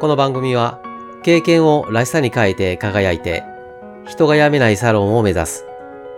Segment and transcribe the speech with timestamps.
[0.00, 0.80] この番組は
[1.24, 3.42] 経験をらしさに変えて輝いて
[4.06, 5.64] 人が辞めないサロンを目指す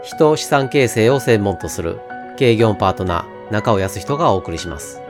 [0.03, 1.99] 人資産形成を専門とする
[2.37, 5.10] 経業パートナー中尾康人がお送りします。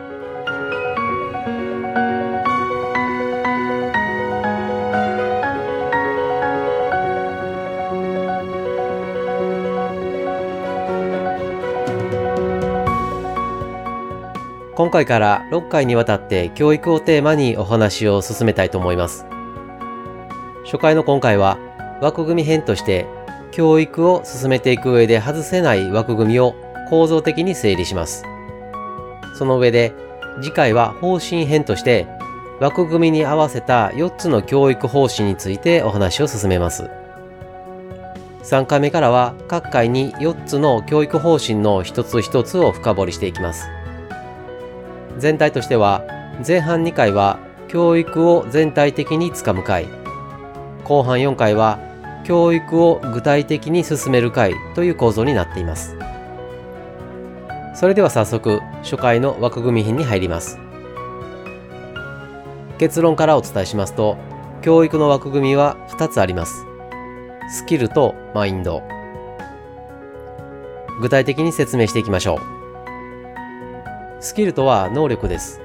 [14.75, 19.27] 今回から6回にわたって教育をテーマにお話を進めたいと思います
[20.65, 21.59] 初回の今回は
[22.01, 23.07] 枠組み編として
[23.51, 26.55] 教育を進めていく上で外せない枠組みを
[26.89, 28.25] 構造的に整理します。
[29.35, 29.93] その上で
[30.41, 32.07] 次回は方針編として
[32.61, 36.91] 枠組みに合わせた4つの教育方針についてお話を進めます。
[38.43, 43.67] 3回目からは各回に4つの教育方針の一つ一つを深掘りしていきます。
[45.21, 46.03] 全体としては
[46.47, 49.87] 前半2回は教育を全体的につかむ回
[50.83, 51.79] 後半4回は
[52.25, 55.97] 教育を具体的に進める会という構造になっています。
[57.75, 60.59] それでは早速初回の枠組み品に入ります。
[62.79, 64.17] 結論からお伝えしますと
[64.63, 66.67] 教育の枠組みは2つあります。
[67.51, 68.83] スキルとマインド。
[71.01, 72.60] 具体的に説明していきましょう。
[74.21, 75.61] スキルとは能力です。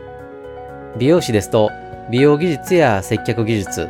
[0.97, 1.71] 美容師ですと
[2.09, 3.89] 美容技術や接客技術、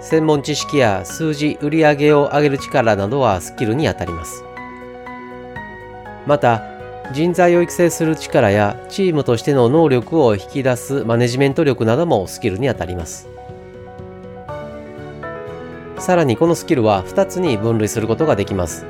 [0.00, 4.42] 専門知識や数字売り上げを上げる力などはスキルにあたります。
[6.26, 6.62] また、
[7.12, 13.28] 人材を育成する力やチームとしての能力を引き出すマネジメント力などもスキルにあたります。
[15.98, 18.86] さらにこのスキルは2つに分類することができます。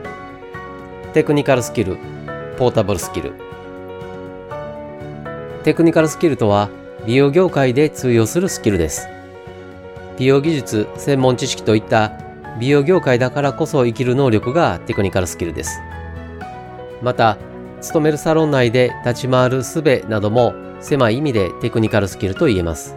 [1.14, 1.96] テクニカルスキル、
[2.58, 3.32] ポータブルスキル。
[5.64, 6.70] テクニカルスキルとは
[7.06, 9.08] 美容業界で通用するスキルです。
[10.18, 12.12] 美容技術、専門知識といった
[12.58, 15.80] 美容業界だからこそ生きる能力がテクニカルスキルです。
[17.02, 17.36] また、
[17.82, 22.96] 勤めるサロン内で立ち回る術なども狭い意味でテクニカルスキルと言えます。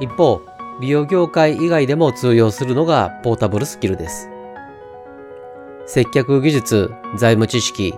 [0.00, 0.42] 一方、
[0.82, 4.28] 美容業界以外でも通用するのがポータブルスキルです。
[5.86, 7.94] 接客技術、財務知識、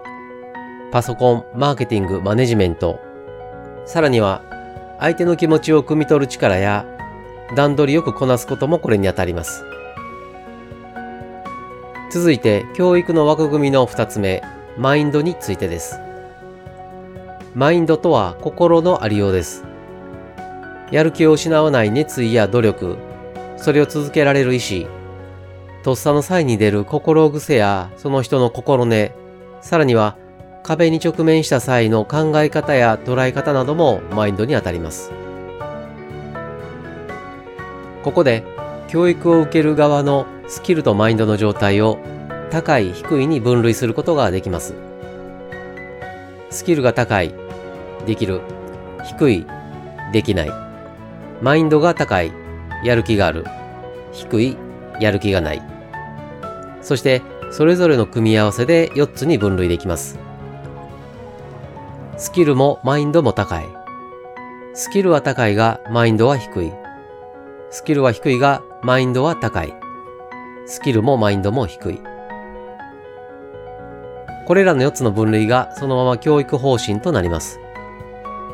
[0.90, 2.98] パソコン、マーケティング、マネジメント、
[3.84, 4.42] さらには
[4.98, 6.86] 相手の気持ちを汲み取る力や
[7.54, 9.64] 段取りよくこなすこともこれにあたります。
[12.10, 14.42] 続いて教育の枠組みの2つ目、
[14.78, 16.00] マインドについてです。
[17.54, 19.64] マインドとは心のありようです。
[20.90, 22.96] やる気を失わない熱意や努力、
[23.58, 24.86] それを続けられる意志、
[25.82, 29.12] とっさの際に出る心癖やその人の心根、
[29.60, 30.16] さらには
[30.68, 35.10] 壁に直面した際の考え方や捉え方などもマインドにあたります。
[38.02, 38.44] ここで
[38.86, 41.98] 教育を受ける側のスキルとマインドの状態を
[42.50, 44.74] 高い低いに分類することができます。
[46.50, 47.32] スキルが高い、
[48.04, 48.42] できる、
[49.04, 49.46] 低い、
[50.12, 50.50] できない。
[51.40, 52.30] マインドが高い、
[52.84, 53.46] やる気がある、
[54.12, 54.56] 低い、
[55.00, 55.62] やる気がない。
[56.82, 60.27] そしてそれぞれの組み合わせで4つに分類できます。
[62.18, 63.68] スキルもマインドも高い。
[64.74, 66.72] スキルは高いがマインドは低い。
[67.70, 69.72] スキルは低いがマインドは高い。
[70.66, 72.02] スキルもマインドも低い。
[74.48, 77.60] これらの4つの分類がそのまま教育方針となります。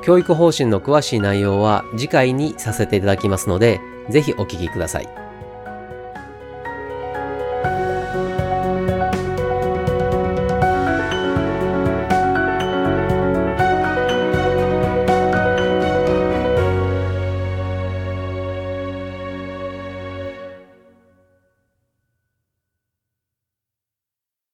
[0.05, 3.81] 教育方針の詳しい内容は次回にさせていただきますので、
[4.11, 5.24] ぜひお聞きください。